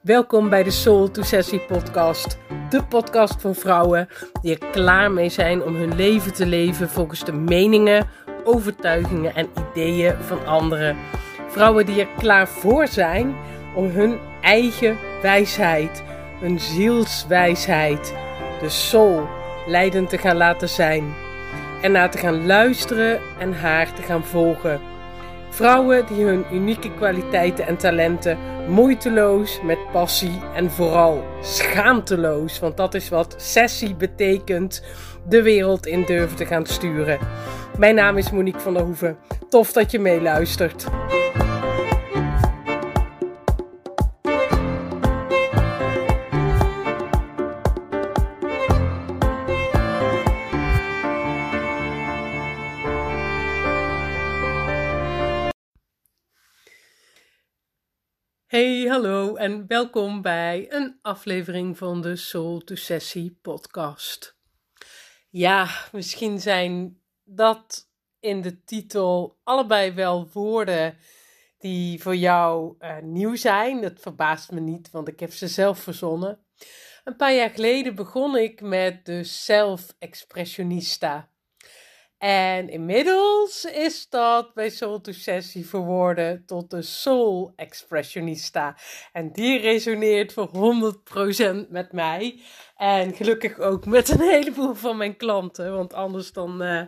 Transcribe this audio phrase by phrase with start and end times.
[0.00, 2.38] Welkom bij de Soul to Sessie podcast.
[2.70, 4.08] De podcast voor vrouwen
[4.42, 8.06] die er klaar mee zijn om hun leven te leven volgens de meningen,
[8.44, 10.96] overtuigingen en ideeën van anderen.
[11.48, 13.34] Vrouwen die er klaar voor zijn
[13.74, 16.02] om hun eigen wijsheid,
[16.40, 18.14] hun zielswijsheid,
[18.60, 19.28] de soul,
[19.66, 21.14] leidend te gaan laten zijn.
[21.82, 24.80] En naar te gaan luisteren en haar te gaan volgen.
[25.50, 28.38] Vrouwen die hun unieke kwaliteiten en talenten
[28.70, 34.82] moeiteloos, met passie en vooral schaamteloos, want dat is wat sessie betekent,
[35.28, 37.18] de wereld in durven te gaan sturen.
[37.78, 39.16] Mijn naam is Monique van der Hoeven.
[39.48, 40.86] Tof dat je meeluistert.
[58.50, 64.36] Hey, hallo en welkom bij een aflevering van de Soul to Sessie podcast.
[65.28, 67.88] Ja, misschien zijn dat
[68.20, 70.96] in de titel allebei wel woorden
[71.58, 73.80] die voor jou uh, nieuw zijn.
[73.80, 76.38] Dat verbaast me niet, want ik heb ze zelf verzonnen.
[77.04, 81.30] Een paar jaar geleden begon ik met de Self-Expressionista.
[82.20, 88.76] En inmiddels is dat bij Soul to Sessie verwoorden tot de Soul Expressionista.
[89.12, 90.50] En die resoneert voor
[91.66, 92.40] 100% met mij.
[92.76, 95.72] En gelukkig ook met een heleboel van mijn klanten.
[95.72, 96.82] Want anders dan, uh,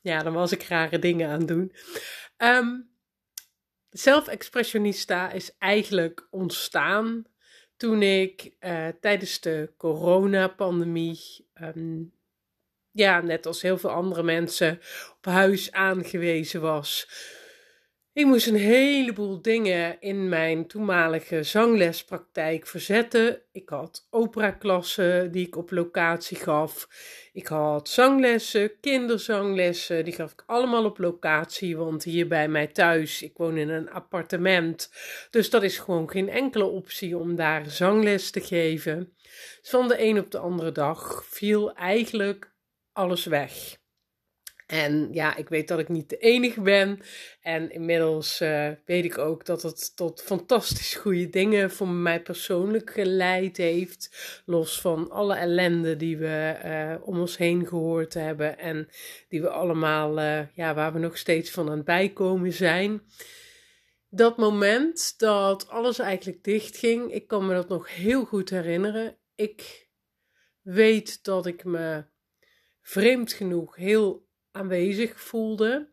[0.00, 1.72] ja, dan was ik rare dingen aan het doen.
[2.36, 2.90] Um,
[3.90, 7.24] Self-expressionista is eigenlijk ontstaan
[7.76, 12.12] toen ik uh, tijdens de coronapandemie um,
[12.92, 14.80] ja, net als heel veel andere mensen,
[15.16, 17.08] op huis aangewezen was.
[18.14, 23.42] Ik moest een heleboel dingen in mijn toenmalige zanglespraktijk verzetten.
[23.52, 26.88] Ik had operaklassen die ik op locatie gaf.
[27.32, 31.76] Ik had zanglessen, kinderzanglessen, die gaf ik allemaal op locatie.
[31.76, 34.92] Want hier bij mij thuis, ik woon in een appartement.
[35.30, 39.12] Dus dat is gewoon geen enkele optie om daar zangles te geven.
[39.60, 42.51] Dus van de een op de andere dag viel eigenlijk
[42.92, 43.80] alles weg.
[44.72, 47.00] En ja, ik weet dat ik niet de enige ben.
[47.40, 52.90] En inmiddels uh, weet ik ook dat het tot fantastisch goede dingen voor mij persoonlijk
[52.90, 54.42] geleid heeft.
[54.46, 58.58] Los van alle ellende die we uh, om ons heen gehoord hebben.
[58.58, 58.88] En
[59.28, 63.02] die we allemaal, uh, ja, waar we nog steeds van aan het bijkomen zijn.
[64.08, 69.18] Dat moment dat alles eigenlijk dichtging, ik kan me dat nog heel goed herinneren.
[69.34, 69.88] Ik
[70.62, 72.04] weet dat ik me
[72.82, 75.90] vreemd genoeg heel aanwezig voelde.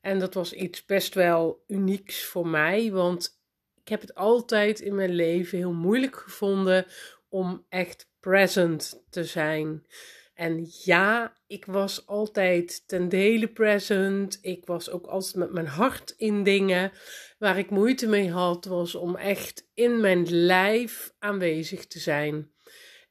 [0.00, 3.40] En dat was iets best wel unieks voor mij, want
[3.74, 6.86] ik heb het altijd in mijn leven heel moeilijk gevonden
[7.28, 9.86] om echt present te zijn.
[10.34, 14.38] En ja, ik was altijd ten dele present.
[14.40, 16.92] Ik was ook altijd met mijn hart in dingen.
[17.38, 22.52] Waar ik moeite mee had, was om echt in mijn lijf aanwezig te zijn.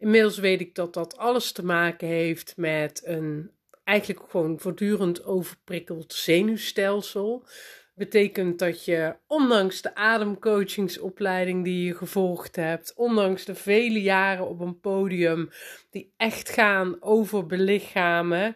[0.02, 3.52] Inmiddels weet ik dat dat alles te maken heeft met een
[3.84, 7.46] eigenlijk gewoon voortdurend overprikkeld zenuwstelsel.
[7.96, 14.60] Betekent dat je, ondanks de ademcoachingsopleiding die je gevolgd hebt, ondanks de vele jaren op
[14.60, 15.50] een podium
[15.90, 18.56] die echt gaan over belichamen,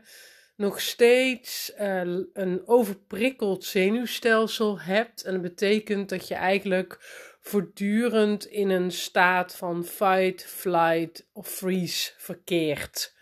[0.55, 2.01] nog steeds uh,
[2.33, 5.23] een overprikkeld zenuwstelsel hebt.
[5.23, 6.99] En dat betekent dat je eigenlijk
[7.47, 13.15] voortdurend in een staat van fight, flight of freeze verkeert.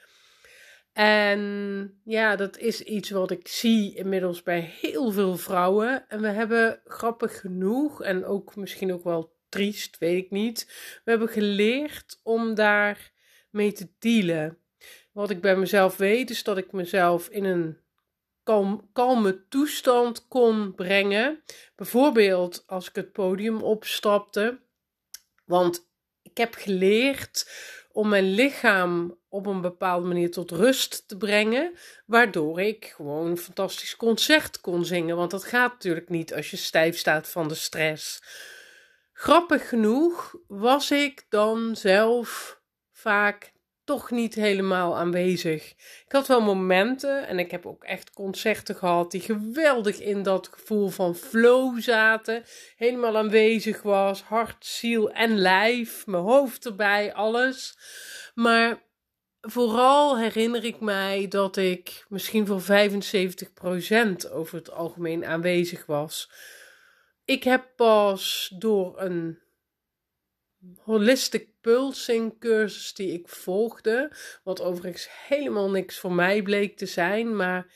[0.94, 6.06] En ja, dat is iets wat ik zie inmiddels bij heel veel vrouwen.
[6.08, 10.66] En we hebben grappig genoeg, en ook misschien ook wel triest, weet ik niet.
[11.04, 13.12] We hebben geleerd om daar
[13.50, 14.58] mee te dealen.
[15.12, 17.78] Wat ik bij mezelf weet, is dat ik mezelf in een
[18.44, 21.44] kalm, kalme toestand kon brengen.
[21.76, 24.60] Bijvoorbeeld als ik het podium opstapte.
[25.46, 25.88] Want
[26.22, 27.52] ik heb geleerd
[27.92, 33.38] om mijn lichaam op een bepaalde manier tot rust te brengen, waardoor ik gewoon een
[33.38, 35.16] fantastisch concert kon zingen.
[35.16, 38.22] Want dat gaat natuurlijk niet als je stijf staat van de stress.
[39.14, 42.60] Grappig genoeg was ik dan zelf
[42.92, 43.53] vaak
[43.84, 45.70] toch niet helemaal aanwezig.
[46.06, 50.48] Ik had wel momenten en ik heb ook echt concerten gehad die geweldig in dat
[50.48, 52.44] gevoel van flow zaten.
[52.76, 57.78] Helemaal aanwezig was, hart, ziel en lijf, mijn hoofd erbij, alles.
[58.34, 58.82] Maar
[59.42, 66.32] vooral herinner ik mij dat ik misschien voor 75% over het algemeen aanwezig was.
[67.26, 69.43] Ik heb pas door een
[70.78, 74.12] holistic pulsing cursus die ik volgde.
[74.44, 77.36] Wat overigens helemaal niks voor mij bleek te zijn.
[77.36, 77.72] Maar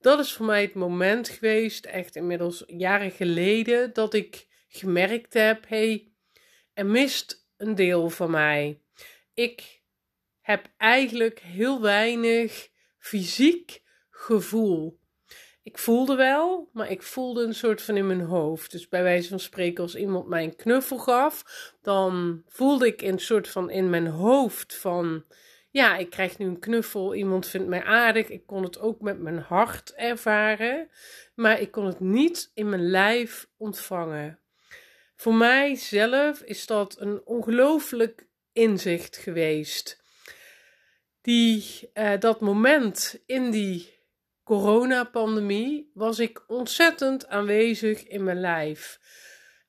[0.00, 5.68] dat is voor mij het moment geweest, echt inmiddels jaren geleden, dat ik gemerkt heb:
[5.68, 6.12] hey,
[6.72, 8.80] er mist een deel van mij.
[9.34, 9.82] Ik
[10.40, 12.68] heb eigenlijk heel weinig
[12.98, 15.00] fysiek gevoel.
[15.66, 18.70] Ik voelde wel, maar ik voelde een soort van in mijn hoofd.
[18.70, 21.44] Dus bij wijze van spreken, als iemand mij een knuffel gaf,
[21.82, 25.24] dan voelde ik een soort van in mijn hoofd van,
[25.70, 28.28] ja, ik krijg nu een knuffel, iemand vindt mij aardig.
[28.28, 30.90] Ik kon het ook met mijn hart ervaren,
[31.34, 34.38] maar ik kon het niet in mijn lijf ontvangen.
[35.16, 40.02] Voor mijzelf is dat een ongelooflijk inzicht geweest.
[41.22, 43.95] Die, uh, dat moment in die
[44.46, 49.00] coronapandemie was ik ontzettend aanwezig in mijn lijf.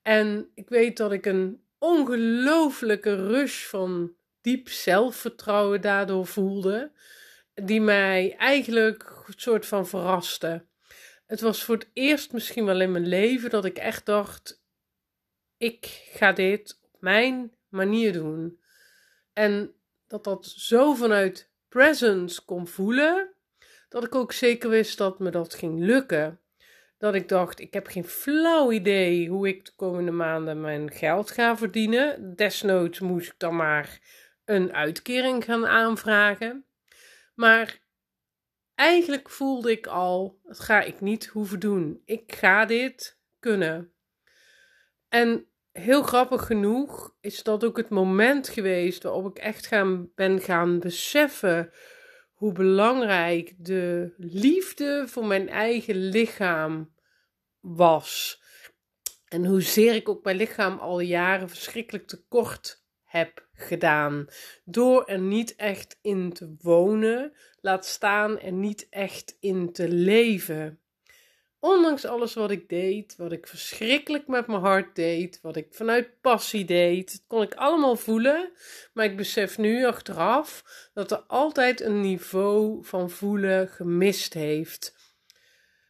[0.02, 6.92] En ik weet dat ik een ongelooflijke rush van diep zelfvertrouwen daardoor voelde,
[7.54, 10.64] die mij eigenlijk een soort van verraste.
[11.26, 14.62] Het was voor het eerst misschien wel in mijn leven dat ik echt dacht:
[15.56, 18.60] ik ga dit op mijn manier doen.
[19.32, 19.72] En
[20.06, 23.32] dat dat zo vanuit presence kon voelen,
[23.88, 26.40] dat ik ook zeker wist dat me dat ging lukken.
[26.98, 31.30] Dat ik dacht, ik heb geen flauw idee hoe ik de komende maanden mijn geld
[31.30, 32.36] ga verdienen.
[32.36, 34.00] Desnoods moest ik dan maar
[34.44, 36.64] een uitkering gaan aanvragen.
[37.34, 37.78] Maar
[38.74, 42.02] eigenlijk voelde ik al, dat ga ik niet hoeven doen.
[42.04, 43.92] Ik ga dit kunnen.
[45.08, 50.40] En heel grappig genoeg is dat ook het moment geweest waarop ik echt gaan, ben
[50.40, 51.72] gaan beseffen
[52.38, 56.92] hoe belangrijk de liefde voor mijn eigen lichaam
[57.60, 58.42] was.
[59.28, 64.26] En hoezeer ik ook mijn lichaam al jaren verschrikkelijk tekort heb gedaan.
[64.64, 70.80] Door er niet echt in te wonen, laat staan er niet echt in te leven
[71.60, 76.20] ondanks alles wat ik deed, wat ik verschrikkelijk met mijn hart deed, wat ik vanuit
[76.20, 78.50] passie deed, kon ik allemaal voelen.
[78.92, 80.64] Maar ik besef nu achteraf
[80.94, 84.96] dat er altijd een niveau van voelen gemist heeft.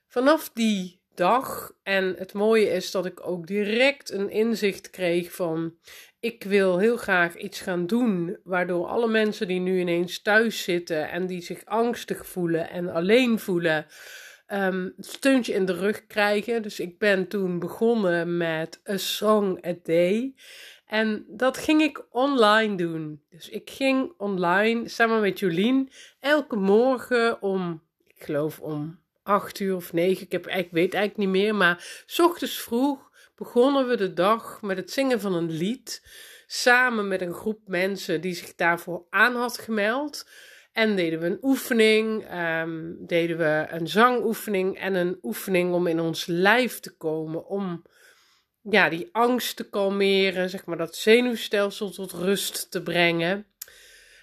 [0.06, 5.74] Vanaf die dag, en het mooie is dat ik ook direct een inzicht kreeg van.
[6.20, 11.10] Ik wil heel graag iets gaan doen waardoor alle mensen die nu ineens thuis zitten
[11.10, 13.86] en die zich angstig voelen en alleen voelen,
[14.52, 16.62] um, steuntje in de rug krijgen.
[16.62, 20.34] Dus ik ben toen begonnen met A Song a Day.
[20.86, 23.22] En dat ging ik online doen.
[23.30, 25.90] Dus ik ging online samen met Jolien
[26.20, 31.16] elke morgen om, ik geloof om 8 uur of 9, ik, heb, ik weet eigenlijk
[31.16, 35.50] niet meer, maar s ochtends vroeg begonnen we de dag met het zingen van een
[35.50, 36.02] lied.
[36.46, 40.26] Samen met een groep mensen die zich daarvoor aan had gemeld.
[40.78, 42.24] En deden we een oefening,
[42.62, 47.46] um, deden we een zangoefening en een oefening om in ons lijf te komen.
[47.46, 47.82] Om
[48.62, 53.46] ja, die angst te kalmeren, zeg maar dat zenuwstelsel tot rust te brengen.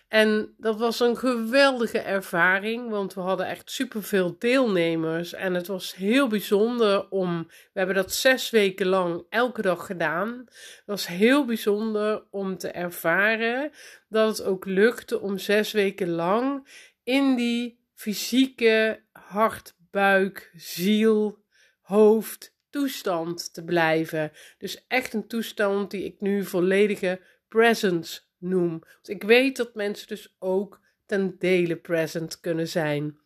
[0.07, 5.34] En dat was een geweldige ervaring, want we hadden echt superveel deelnemers.
[5.34, 7.48] En het was heel bijzonder om.
[7.48, 10.44] We hebben dat zes weken lang elke dag gedaan.
[10.46, 13.71] Het was heel bijzonder om te ervaren
[14.09, 16.68] dat het ook lukte om zes weken lang
[17.04, 21.44] in die fysieke hart, buik, ziel,
[21.81, 24.31] hoofd toestand te blijven.
[24.57, 28.69] Dus echt een toestand die ik nu volledige presence noem.
[28.69, 33.18] Want ik weet dat mensen dus ook ten dele present kunnen zijn.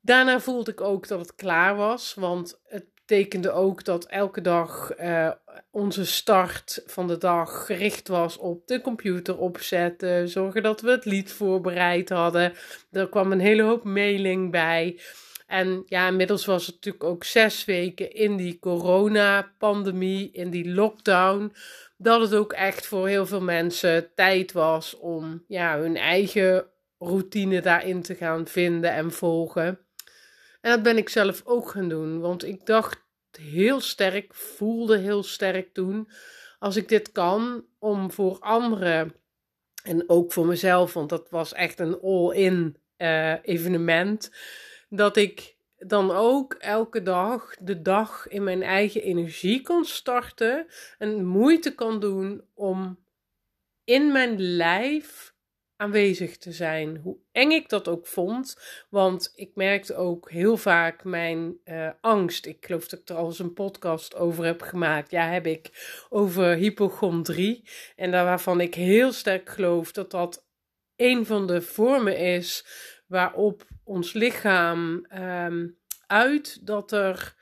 [0.00, 4.98] Daarna voelde ik ook dat het klaar was, want het betekende ook dat elke dag
[5.00, 5.30] uh,
[5.70, 11.04] onze start van de dag gericht was op de computer opzetten, zorgen dat we het
[11.04, 12.52] lied voorbereid hadden.
[12.90, 15.00] Er kwam een hele hoop mailing bij.
[15.46, 21.52] En ja, inmiddels was het natuurlijk ook zes weken in die coronapandemie, in die lockdown
[22.02, 26.66] dat het ook echt voor heel veel mensen tijd was om ja, hun eigen
[26.98, 29.78] routine daarin te gaan vinden en volgen.
[30.60, 33.04] En dat ben ik zelf ook gaan doen, want ik dacht
[33.38, 36.08] heel sterk, voelde heel sterk toen,
[36.58, 39.14] als ik dit kan, om voor anderen
[39.82, 44.30] en ook voor mezelf, want dat was echt een all-in uh, evenement,
[44.88, 50.66] dat ik dan ook elke dag de dag in mijn eigen energie kan starten
[50.98, 52.98] en moeite kan doen om
[53.84, 55.34] in mijn lijf
[55.76, 56.96] aanwezig te zijn.
[56.96, 58.60] Hoe eng ik dat ook vond.
[58.90, 62.46] Want ik merkte ook heel vaak mijn uh, angst.
[62.46, 65.10] Ik geloof dat ik er al eens een podcast over heb gemaakt.
[65.10, 65.70] Ja, heb ik.
[66.08, 67.68] Over hypochondrie.
[67.96, 70.44] En daar waarvan ik heel sterk geloof dat dat
[70.96, 72.64] een van de vormen is
[73.06, 77.34] waarop ons lichaam um, uit dat er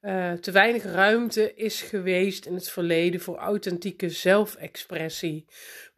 [0.00, 5.46] uh, te weinig ruimte is geweest in het verleden voor authentieke zelfexpressie.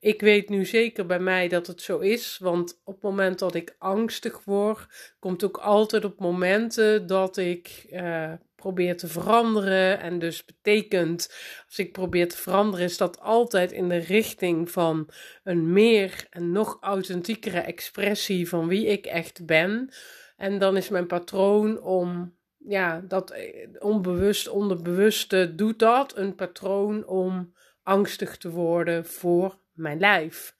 [0.00, 3.54] Ik weet nu zeker bij mij dat het zo is, want op het moment dat
[3.54, 8.32] ik angstig word, komt ook altijd op momenten dat ik uh,
[8.64, 10.00] probeer te veranderen.
[10.00, 11.35] En dus betekent,
[11.66, 15.09] als ik probeer te veranderen, is dat altijd in de richting van
[15.42, 19.92] een meer en nog authentiekere expressie van wie ik echt ben.
[20.37, 26.16] En dan is mijn patroon om ja, dat eh, onbewust, onderbewuste doet dat.
[26.16, 30.56] Een patroon om angstig te worden voor mijn lijf.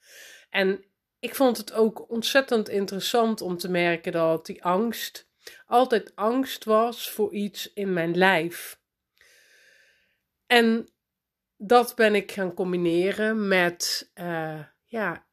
[0.49, 0.83] En
[1.19, 5.27] ik vond het ook ontzettend interessant om te merken dat die angst
[5.65, 8.79] altijd angst was voor iets in mijn lijf.
[10.47, 10.89] En
[11.57, 15.25] dat ben ik gaan combineren met uh, ja,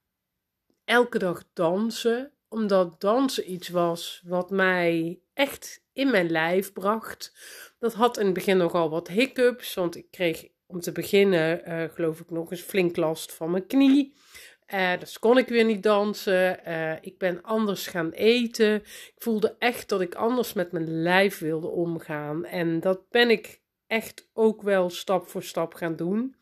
[0.85, 7.33] elke dag dansen, omdat dansen iets was wat mij echt in mijn lijf bracht.
[7.79, 11.85] Dat had in het begin nogal wat hiccups, want ik kreeg om te beginnen, uh,
[11.95, 14.15] geloof ik, nog eens flink last van mijn knie.
[14.75, 16.61] Uh, dus kon ik weer niet dansen.
[16.69, 18.75] Uh, ik ben anders gaan eten.
[18.75, 22.45] Ik voelde echt dat ik anders met mijn lijf wilde omgaan.
[22.45, 26.37] En dat ben ik echt ook wel stap voor stap gaan doen.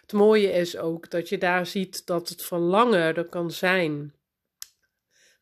[0.00, 4.14] Het mooie is ook dat je daar ziet dat het verlangen er kan zijn.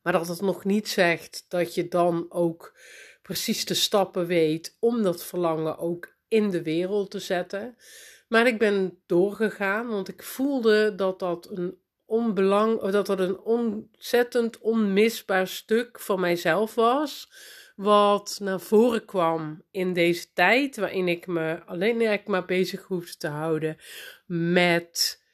[0.03, 2.79] Maar dat het nog niet zegt dat je dan ook
[3.23, 7.77] precies de stappen weet om dat verlangen ook in de wereld te zetten.
[8.29, 14.59] Maar ik ben doorgegaan, want ik voelde dat dat een onbelang, dat dat een ontzettend
[14.59, 17.31] onmisbaar stuk van mijzelf was.
[17.77, 23.29] Wat naar voren kwam in deze tijd, waarin ik me alleen maar bezig hoefde te
[23.29, 23.77] houden
[24.27, 25.25] met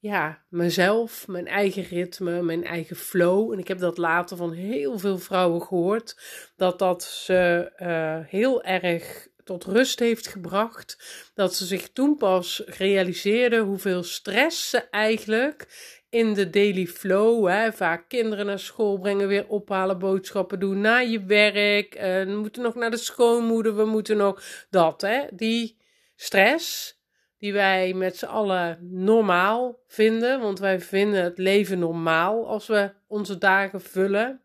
[0.00, 3.52] ja, mezelf, mijn eigen ritme, mijn eigen flow.
[3.52, 6.16] En ik heb dat later van heel veel vrouwen gehoord,
[6.56, 10.98] dat dat ze uh, heel erg tot rust heeft gebracht.
[11.34, 15.66] Dat ze zich toen pas realiseerden hoeveel stress ze eigenlijk
[16.10, 21.06] in de daily flow, hè, vaak kinderen naar school brengen, weer ophalen, boodschappen doen, naar
[21.06, 25.76] je werk, uh, we moeten nog naar de schoonmoeder, we moeten nog dat, hè, die
[26.16, 26.98] stress
[27.38, 32.92] die wij met z'n allen normaal vinden, want wij vinden het leven normaal als we
[33.06, 34.40] onze dagen vullen.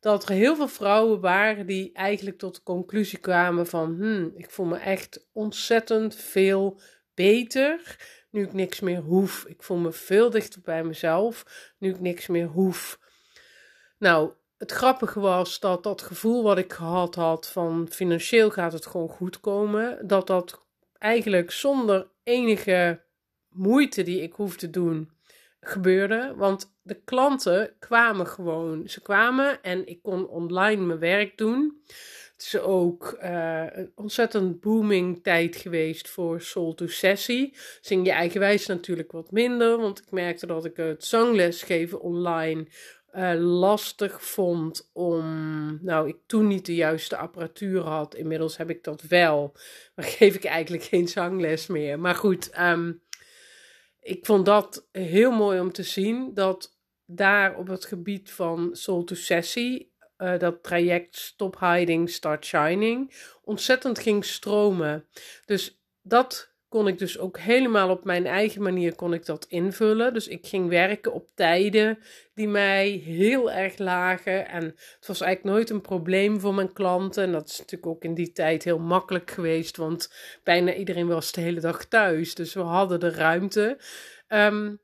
[0.00, 4.50] Dat er heel veel vrouwen waren die eigenlijk tot de conclusie kwamen van, hmm, ik
[4.50, 6.80] voel me echt ontzettend veel
[7.14, 7.96] beter
[8.32, 9.44] nu ik niks meer hoef.
[9.46, 11.44] Ik voel me veel dichter bij mezelf
[11.78, 12.98] nu ik niks meer hoef.
[13.98, 18.86] Nou, het grappige was dat dat gevoel wat ik gehad had van financieel gaat het
[18.86, 20.66] gewoon goed komen, dat dat
[20.98, 23.02] eigenlijk zonder enige
[23.48, 25.10] moeite die ik hoef te doen
[25.60, 26.34] gebeurde.
[26.36, 28.88] Want de klanten kwamen gewoon.
[28.88, 31.82] Ze kwamen en ik kon online mijn werk doen.
[32.42, 37.56] Is ook uh, een ontzettend booming tijd geweest voor Soul to Sessie.
[37.80, 42.66] Zing je eigenwijs natuurlijk wat minder, want ik merkte dat ik het zanglesgeven online
[43.14, 45.78] uh, lastig vond om.
[45.82, 48.14] Nou, ik toen niet de juiste apparatuur had.
[48.14, 49.56] Inmiddels heb ik dat wel.
[49.94, 52.00] Maar geef ik eigenlijk geen zangles meer.
[52.00, 53.02] Maar goed, um,
[54.00, 56.34] ik vond dat heel mooi om te zien.
[56.34, 59.91] Dat daar op het gebied van Soul to Sessie.
[60.22, 63.14] Uh, dat traject Stop Hiding, Start Shining.
[63.44, 65.06] ontzettend ging stromen.
[65.44, 70.14] Dus dat kon ik dus ook helemaal op mijn eigen manier kon ik dat invullen.
[70.14, 71.98] Dus ik ging werken op tijden
[72.34, 74.48] die mij heel erg lagen.
[74.48, 77.24] En het was eigenlijk nooit een probleem voor mijn klanten.
[77.24, 80.12] En dat is natuurlijk ook in die tijd heel makkelijk geweest, want
[80.42, 82.34] bijna iedereen was de hele dag thuis.
[82.34, 83.78] Dus we hadden de ruimte.
[84.28, 84.80] Um,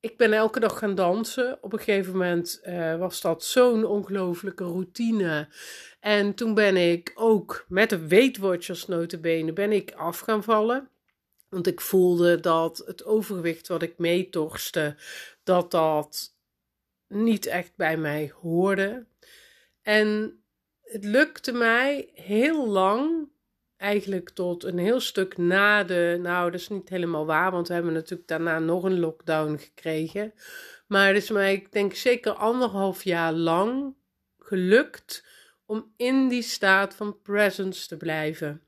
[0.00, 1.58] ik ben elke dag gaan dansen.
[1.62, 5.48] Op een gegeven moment uh, was dat zo'n ongelofelijke routine.
[6.00, 10.88] En toen ben ik ook met de Weight Watchers notabene ben ik af gaan vallen.
[11.48, 14.96] Want ik voelde dat het overgewicht wat ik meetorste,
[15.42, 16.36] dat dat
[17.08, 19.06] niet echt bij mij hoorde.
[19.82, 20.40] En
[20.82, 23.28] het lukte mij heel lang,
[23.78, 26.18] eigenlijk tot een heel stuk na de.
[26.22, 30.32] Nou, dat is niet helemaal waar, want we hebben natuurlijk daarna nog een lockdown gekregen.
[30.86, 33.94] Maar het is mij, ik denk zeker anderhalf jaar lang
[34.38, 35.26] gelukt
[35.66, 38.62] om in die staat van presence te blijven.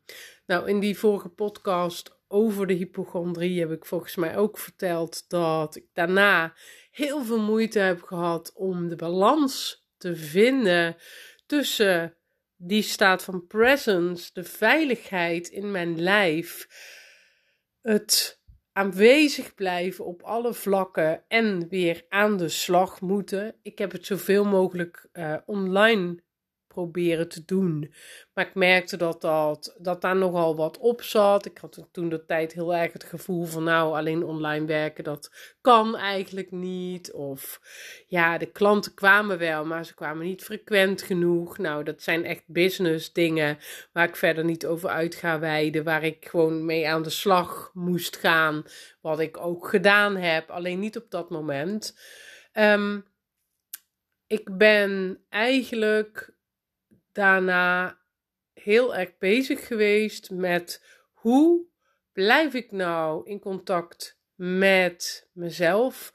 [0.47, 5.76] Nou, in die vorige podcast over de hypochondrie heb ik volgens mij ook verteld dat
[5.76, 6.55] ik daarna
[6.90, 10.97] heel veel moeite heb gehad om de balans te vinden
[11.47, 12.14] tussen
[12.62, 16.67] die staat van presence, de veiligheid in mijn lijf,
[17.81, 18.40] het
[18.73, 23.57] aanwezig blijven op alle vlakken en weer aan de slag moeten.
[23.62, 26.23] Ik heb het zoveel mogelijk uh, online
[26.75, 27.95] proberen te doen.
[28.35, 31.47] Maar ik merkte dat, dat, dat daar nogal wat op zat.
[31.47, 35.55] Ik had toen de tijd heel erg het gevoel van nou, alleen online werken, dat
[35.61, 37.12] kan eigenlijk niet.
[37.12, 37.61] Of
[38.07, 41.59] ja, de klanten kwamen wel, maar ze kwamen niet frequent genoeg.
[41.59, 43.59] Nou, dat zijn echt business dingen
[43.93, 45.85] waar ik verder niet over uit ga wijden.
[45.85, 48.65] Waar ik gewoon mee aan de slag moest gaan.
[49.00, 51.99] Wat ik ook gedaan heb, alleen niet op dat moment.
[52.53, 53.09] Um,
[54.31, 56.35] ik ben eigenlijk
[57.21, 57.99] daarna
[58.53, 61.67] heel erg bezig geweest met hoe
[62.12, 66.12] blijf ik nou in contact met mezelf?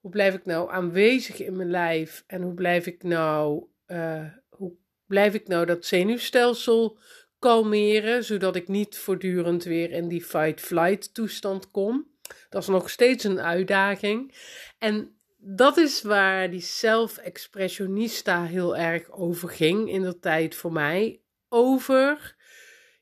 [0.00, 2.24] Hoe blijf ik nou aanwezig in mijn lijf?
[2.26, 4.72] En hoe blijf ik nou, uh, hoe
[5.06, 6.98] blijf ik nou dat zenuwstelsel
[7.38, 12.10] kalmeren, zodat ik niet voortdurend weer in die fight-flight toestand kom?
[12.48, 14.34] Dat is nog steeds een uitdaging.
[14.78, 21.20] En dat is waar die self-expressionista heel erg over ging in de tijd voor mij.
[21.48, 22.36] Over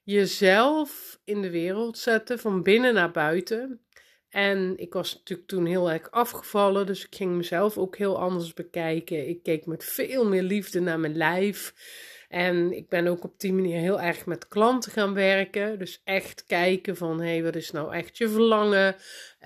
[0.02, 3.80] jezelf in de wereld zetten, van binnen naar buiten.
[4.28, 8.54] En ik was natuurlijk toen heel erg afgevallen, dus ik ging mezelf ook heel anders
[8.54, 9.28] bekijken.
[9.28, 11.74] Ik keek met veel meer liefde naar mijn lijf.
[12.28, 15.78] En ik ben ook op die manier heel erg met klanten gaan werken.
[15.78, 18.96] Dus echt kijken van, hé, hey, wat is nou echt je verlangen?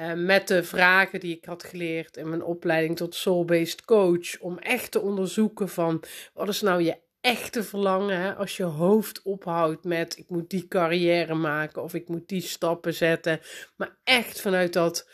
[0.00, 4.38] Uh, met de vragen die ik had geleerd in mijn opleiding tot soul-based coach.
[4.40, 6.02] Om echt te onderzoeken van,
[6.34, 8.36] wat is nou je echte verlangen?
[8.36, 12.94] Als je hoofd ophoudt met, ik moet die carrière maken of ik moet die stappen
[12.94, 13.40] zetten.
[13.76, 15.08] Maar echt vanuit dat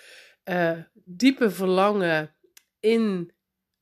[0.45, 2.35] uh, diepe verlangen
[2.81, 3.33] in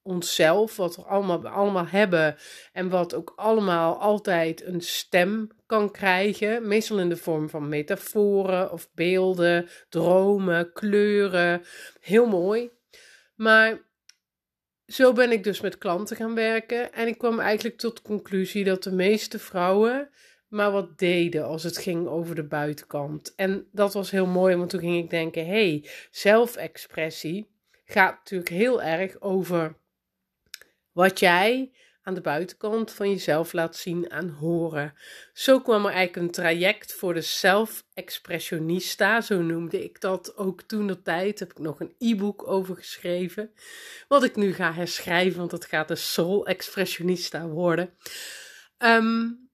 [0.06, 2.36] onszelf, wat we allemaal, allemaal hebben
[2.72, 8.72] en wat ook allemaal altijd een stem kan krijgen, meestal in de vorm van metaforen
[8.72, 11.62] of beelden, dromen, kleuren,
[12.00, 12.70] heel mooi.
[13.34, 13.78] Maar
[14.86, 18.64] zo ben ik dus met klanten gaan werken en ik kwam eigenlijk tot de conclusie
[18.64, 20.10] dat de meeste vrouwen
[20.48, 23.34] maar wat deden als het ging over de buitenkant.
[23.34, 27.50] En dat was heel mooi, want toen ging ik denken: hey, zelfexpressie
[27.84, 29.76] gaat natuurlijk heel erg over
[30.96, 34.94] wat jij aan de buitenkant van jezelf laat zien en horen.
[35.32, 40.86] Zo kwam er eigenlijk een traject voor de self-expressionista, zo noemde ik dat ook toen
[40.86, 41.38] de tijd.
[41.38, 43.52] Heb ik nog een e-book over geschreven,
[44.08, 47.94] wat ik nu ga herschrijven, want het gaat de soul-expressionista worden.
[48.78, 49.50] Um,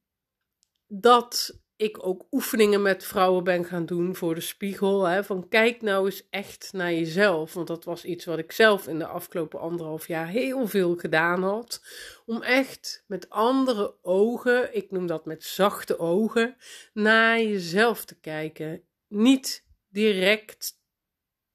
[0.87, 5.05] dat ik ook oefeningen met vrouwen ben gaan doen voor de spiegel.
[5.05, 7.55] Hè, van kijk nou eens echt naar jezelf.
[7.55, 11.43] Want dat was iets wat ik zelf in de afgelopen anderhalf jaar heel veel gedaan
[11.43, 11.83] had.
[12.27, 16.57] Om echt met andere ogen, ik noem dat met zachte ogen,
[16.93, 18.83] naar jezelf te kijken.
[19.09, 20.81] Niet direct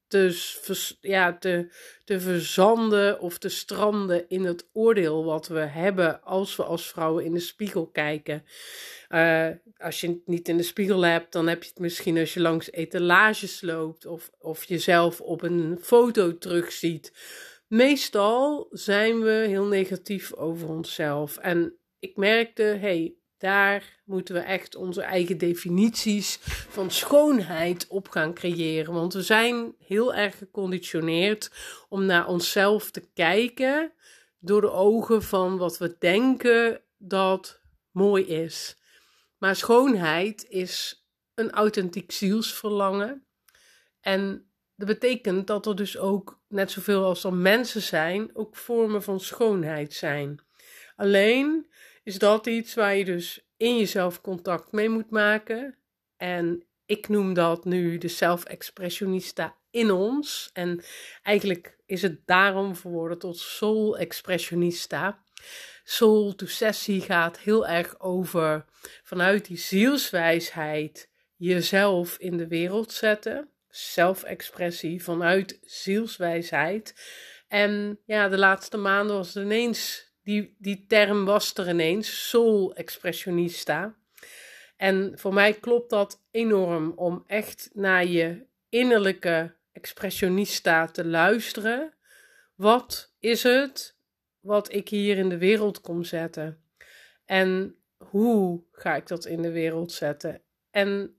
[0.07, 1.71] te, ja, te,
[2.03, 7.25] te verzanden of te stranden in het oordeel wat we hebben als we als vrouwen
[7.25, 8.43] in de spiegel kijken.
[9.09, 12.33] Uh, als je het niet in de spiegel hebt, dan heb je het misschien als
[12.33, 17.11] je langs etalages loopt of, of jezelf op een foto terugziet.
[17.67, 21.37] Meestal zijn we heel negatief over onszelf.
[21.37, 28.33] En ik merkte, hey, daar moeten we echt onze eigen definities van schoonheid op gaan
[28.33, 28.93] creëren.
[28.93, 31.51] Want we zijn heel erg geconditioneerd
[31.89, 33.91] om naar onszelf te kijken
[34.39, 38.77] door de ogen van wat we denken dat mooi is.
[39.37, 43.25] Maar schoonheid is een authentiek zielsverlangen.
[43.99, 49.03] En dat betekent dat er dus ook, net zoveel als er mensen zijn, ook vormen
[49.03, 50.39] van schoonheid zijn.
[50.95, 51.67] Alleen
[52.07, 55.77] is dat iets waar je dus in jezelf contact mee moet maken.
[56.17, 60.49] En ik noem dat nu de self-expressionista in ons.
[60.53, 60.83] En
[61.23, 65.23] eigenlijk is het daarom verworden tot soul-expressionista.
[65.83, 68.65] Soul to sessie gaat heel erg over
[69.03, 73.49] vanuit die zielswijsheid jezelf in de wereld zetten.
[73.69, 76.95] Zelfexpressie vanuit zielswijsheid.
[77.47, 82.75] En ja, de laatste maanden was het ineens die, die term was er ineens, soul
[82.75, 83.95] expressionista.
[84.77, 91.93] En voor mij klopt dat enorm om echt naar je innerlijke expressionista te luisteren.
[92.55, 93.97] Wat is het
[94.39, 96.61] wat ik hier in de wereld kom zetten?
[97.25, 100.41] En hoe ga ik dat in de wereld zetten?
[100.71, 101.17] En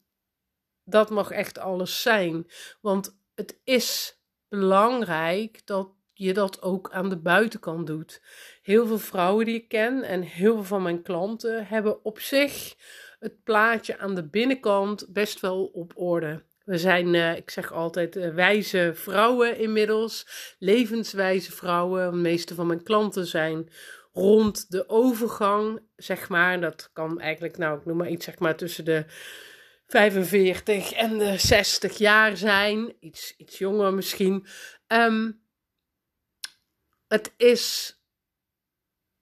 [0.84, 2.46] dat mag echt alles zijn.
[2.80, 4.18] Want het is
[4.48, 8.22] belangrijk dat je dat ook aan de buitenkant doet.
[8.62, 12.74] Heel veel vrouwen die ik ken en heel veel van mijn klanten hebben op zich
[13.18, 16.42] het plaatje aan de binnenkant best wel op orde.
[16.64, 20.26] We zijn, uh, ik zeg altijd, uh, wijze vrouwen inmiddels,
[20.58, 22.10] levenswijze vrouwen.
[22.10, 23.68] De meeste van mijn klanten zijn
[24.12, 26.60] rond de overgang, zeg maar.
[26.60, 29.04] Dat kan eigenlijk, nou, ik noem maar iets, zeg maar, tussen de
[29.86, 32.94] 45 en de 60 jaar zijn.
[33.00, 34.46] Iets, iets jonger misschien.
[34.86, 35.46] Um,
[37.08, 37.96] het is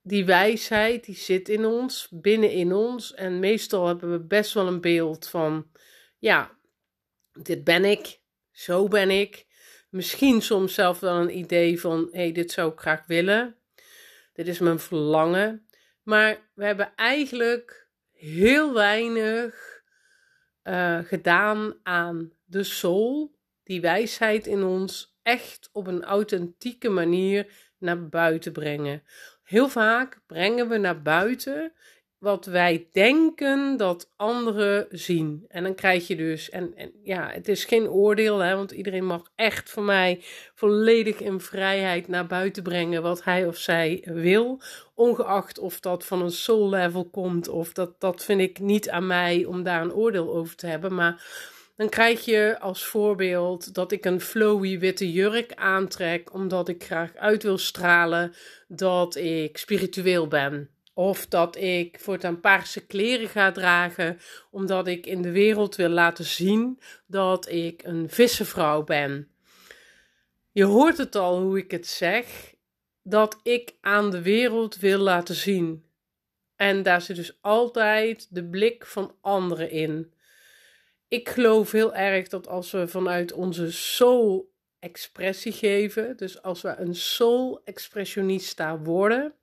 [0.02, 3.14] die wijsheid, die zit in ons, binnen in ons.
[3.14, 5.70] En meestal hebben we best wel een beeld van,
[6.18, 6.58] ja,
[7.32, 8.20] dit ben ik,
[8.52, 9.46] zo ben ik.
[9.90, 13.56] Misschien soms zelf wel een idee van, hé, hey, dit zou ik graag willen.
[14.32, 15.66] Dit is mijn verlangen.
[16.02, 19.82] Maar we hebben eigenlijk heel weinig
[20.62, 27.46] uh, gedaan aan de soul, die wijsheid in ons, echt op een authentieke manier
[27.78, 29.02] naar buiten brengen.
[29.42, 31.72] Heel vaak brengen we naar buiten
[32.18, 35.44] wat wij denken dat anderen zien.
[35.48, 39.06] En dan krijg je dus, en, en ja, het is geen oordeel, hè, want iedereen
[39.06, 40.20] mag echt van mij
[40.54, 44.60] volledig in vrijheid naar buiten brengen wat hij of zij wil.
[44.94, 49.06] Ongeacht of dat van een soul level komt, of dat, dat vind ik niet aan
[49.06, 50.94] mij om daar een oordeel over te hebben.
[50.94, 51.24] Maar
[51.76, 57.14] dan krijg je als voorbeeld dat ik een flowy witte jurk aantrek, omdat ik graag
[57.14, 58.34] uit wil stralen
[58.68, 60.70] dat ik spiritueel ben.
[60.94, 64.18] Of dat ik voortaan paarse kleren ga dragen,
[64.50, 69.28] omdat ik in de wereld wil laten zien dat ik een vissenvrouw ben.
[70.52, 72.54] Je hoort het al hoe ik het zeg,
[73.02, 75.84] dat ik aan de wereld wil laten zien.
[76.56, 80.12] En daar zit dus altijd de blik van anderen in.
[81.08, 86.74] Ik geloof heel erg dat als we vanuit onze soul expressie geven, dus als we
[86.76, 89.34] een soul expressionista worden,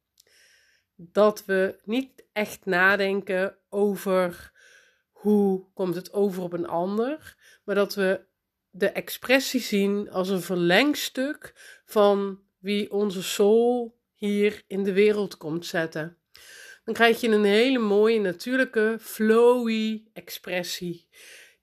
[0.95, 4.51] dat we niet echt nadenken over
[5.11, 8.21] hoe komt het over op een ander, maar dat we
[8.69, 11.53] de expressie zien als een verlengstuk
[11.85, 16.17] van wie onze soul hier in de wereld komt zetten.
[16.83, 21.07] Dan krijg je een hele mooie, natuurlijke, flowy expressie,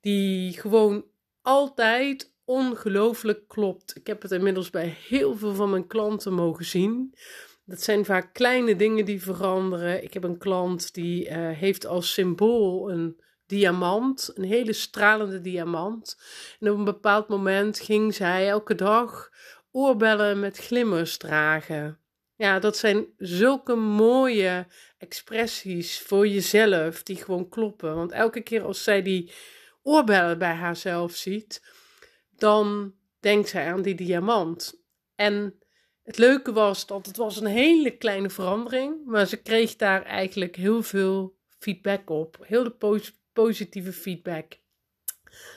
[0.00, 1.04] die gewoon
[1.42, 3.96] altijd ongelooflijk klopt.
[3.96, 7.14] Ik heb het inmiddels bij heel veel van mijn klanten mogen zien.
[7.64, 10.02] Dat zijn vaak kleine dingen die veranderen.
[10.02, 16.20] Ik heb een klant die uh, heeft als symbool een diamant, een hele stralende diamant.
[16.60, 19.30] En op een bepaald moment ging zij elke dag
[19.70, 21.98] oorbellen met glimmers dragen.
[22.36, 24.66] Ja, dat zijn zulke mooie
[24.98, 27.94] expressies voor jezelf die gewoon kloppen.
[27.94, 29.32] Want elke keer als zij die
[29.82, 31.62] oorbellen bij haarzelf ziet,
[32.36, 34.82] dan denkt zij aan die diamant.
[35.14, 35.58] En
[36.02, 40.56] het leuke was dat het was een hele kleine verandering, maar ze kreeg daar eigenlijk
[40.56, 42.38] heel veel feedback op.
[42.42, 44.58] Heel de positieve feedback.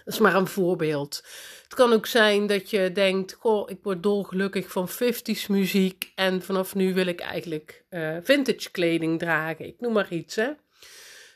[0.03, 1.23] Dat is maar een voorbeeld.
[1.63, 6.41] Het kan ook zijn dat je denkt: Goh, ik word dolgelukkig van 50s muziek en
[6.41, 9.65] vanaf nu wil ik eigenlijk uh, vintage kleding dragen.
[9.65, 10.51] Ik noem maar iets, hè.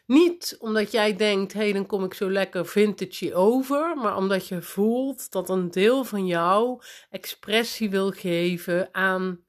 [0.08, 4.48] Niet omdat jij denkt, hé, hey, dan kom ik zo lekker vintage over, maar omdat
[4.48, 9.46] je voelt dat een deel van jou expressie wil geven aan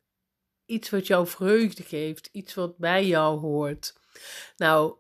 [0.67, 3.95] iets wat jou vreugde geeft, iets wat bij jou hoort.
[4.57, 4.95] Nou,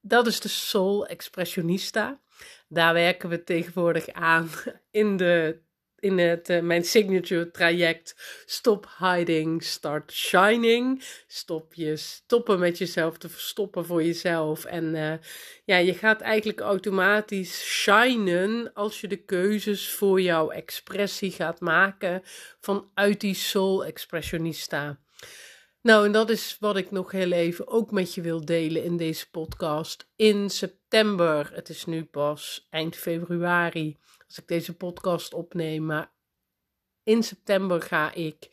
[0.00, 2.20] dat is de Soul Expressionista.
[2.68, 4.48] Daar werken we tegenwoordig aan
[4.90, 5.62] in de
[6.04, 8.14] in het, uh, mijn signature traject
[8.46, 11.02] Stop Hiding, Start Shining.
[11.26, 14.64] Stop je stoppen met jezelf te verstoppen voor jezelf.
[14.64, 15.12] En uh,
[15.64, 22.22] ja, je gaat eigenlijk automatisch shinen als je de keuzes voor jouw expressie gaat maken
[22.60, 24.98] vanuit die soul expressionista.
[25.82, 28.96] Nou, en dat is wat ik nog heel even ook met je wil delen in
[28.96, 30.08] deze podcast.
[30.16, 33.98] In september, het is nu pas eind februari,
[34.34, 35.86] als ik deze podcast opneem.
[35.86, 36.12] Maar
[37.02, 38.48] in september ga ik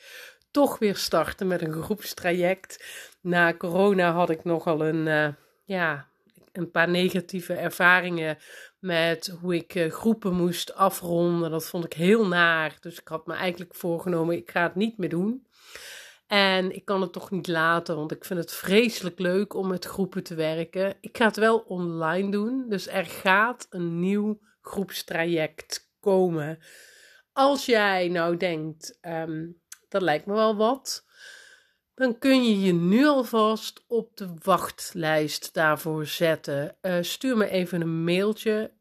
[0.51, 2.85] toch weer starten met een groepstraject.
[3.21, 5.27] Na corona had ik nogal een, uh,
[5.65, 6.07] ja,
[6.51, 8.37] een paar negatieve ervaringen
[8.79, 11.51] met hoe ik uh, groepen moest afronden.
[11.51, 12.77] Dat vond ik heel naar.
[12.79, 15.47] Dus ik had me eigenlijk voorgenomen, ik ga het niet meer doen.
[16.27, 19.85] En ik kan het toch niet laten, want ik vind het vreselijk leuk om met
[19.85, 20.95] groepen te werken.
[20.99, 26.59] Ik ga het wel online doen, dus er gaat een nieuw groepstraject komen.
[27.33, 31.05] Als jij nou denkt, um, dat lijkt me wel wat,
[31.95, 36.77] dan kun je je nu alvast op de wachtlijst daarvoor zetten.
[36.81, 38.73] Uh, stuur me even een mailtje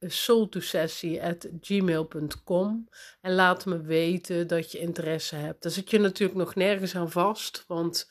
[0.00, 2.88] soultosessie.gmail.com
[3.20, 5.62] en laat me weten dat je interesse hebt.
[5.62, 8.08] Daar zit je natuurlijk nog nergens aan vast, want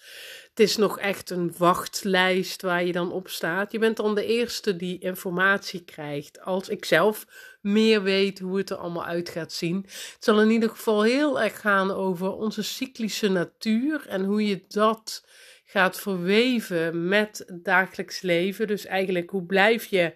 [0.50, 3.72] het is nog echt een wachtlijst waar je dan op staat.
[3.72, 6.42] Je bent dan de eerste die informatie krijgt.
[6.42, 7.26] Als ik zelf
[7.62, 9.86] meer weet hoe het er allemaal uit gaat zien.
[9.86, 14.64] Het zal in ieder geval heel erg gaan over onze cyclische natuur en hoe je
[14.68, 15.26] dat
[15.66, 18.68] gaat verweven met het dagelijks leven.
[18.68, 20.14] Dus eigenlijk hoe blijf je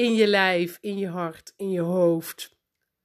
[0.00, 2.56] in je lijf, in je hart, in je hoofd,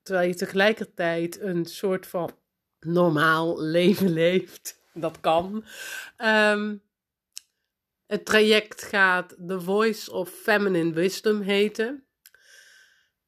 [0.02, 2.38] terwijl je tegelijkertijd een soort van
[2.80, 4.84] normaal leven leeft.
[4.94, 5.66] Dat kan.
[6.18, 6.84] Um,
[8.06, 12.06] het traject gaat The Voice of Feminine Wisdom heten.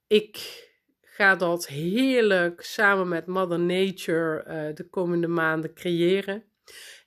[0.08, 0.66] Ik
[1.02, 6.44] ga dat heerlijk samen met Mother Nature uh, de komende maanden creëren.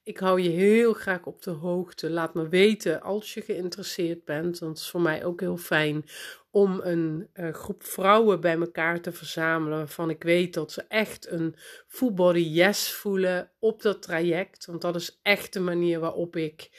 [0.02, 2.10] Ik hou je heel graag op de hoogte.
[2.10, 4.58] Laat me weten als je geïnteresseerd bent.
[4.58, 6.04] Want het is voor mij ook heel fijn
[6.50, 9.78] om een uh, groep vrouwen bij elkaar te verzamelen.
[9.78, 11.54] Waarvan ik weet dat ze echt een
[11.86, 14.66] full body yes voelen op dat traject.
[14.66, 16.70] Want dat is echt de manier waarop ik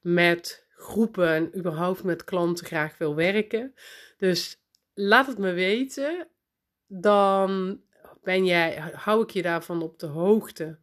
[0.00, 3.74] met groepen en überhaupt met klanten graag wil werken.
[4.18, 4.62] Dus
[4.94, 6.28] laat het me weten.
[6.86, 7.80] Dan
[8.22, 10.78] ben jij, hou ik je daarvan op de hoogte.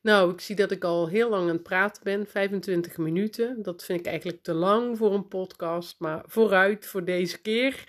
[0.00, 3.62] Nou, ik zie dat ik al heel lang aan het praten ben, 25 minuten.
[3.62, 7.84] Dat vind ik eigenlijk te lang voor een podcast, maar vooruit voor deze keer.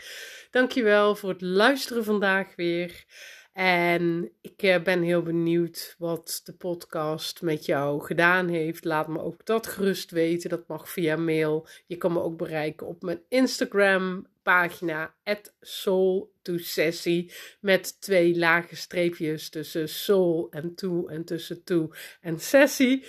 [0.52, 3.06] Dankjewel voor het luisteren vandaag weer.
[3.54, 8.86] En ik eh, ben heel benieuwd wat de podcast met jou gedaan heeft.
[8.86, 10.50] Laat me ook dat gerust weten.
[10.50, 11.68] Dat mag via mail.
[11.86, 15.16] Je kan me ook bereiken op mijn Instagram pagina
[15.62, 22.40] soul to sessie met twee lage streepjes tussen soul en toe en tussen toe en
[22.40, 23.06] sessie.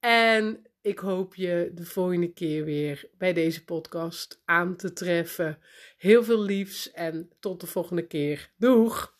[0.00, 5.58] En ik hoop je de volgende keer weer bij deze podcast aan te treffen.
[5.96, 8.50] Heel veel liefs en tot de volgende keer.
[8.56, 9.14] Doeg!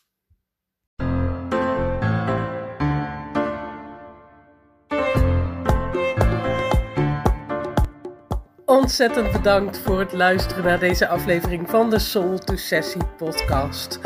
[8.85, 13.99] Ontzettend bedankt voor het luisteren naar deze aflevering van de Soul to Sessie podcast.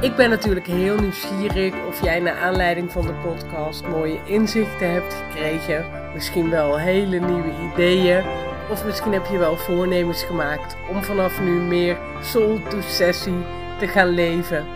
[0.00, 5.14] Ik ben natuurlijk heel nieuwsgierig of jij naar aanleiding van de podcast mooie inzichten hebt
[5.14, 5.86] gekregen.
[6.14, 8.24] Misschien wel hele nieuwe ideeën.
[8.70, 13.42] Of misschien heb je wel voornemens gemaakt om vanaf nu meer Soul to Sessie
[13.78, 14.66] te gaan leven.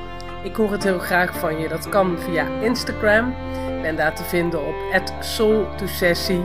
[0.43, 1.69] Ik hoor het heel graag van je.
[1.69, 3.35] Dat kan via Instagram.
[3.77, 4.75] Ik ben daar te vinden op
[5.21, 6.45] soul to sessie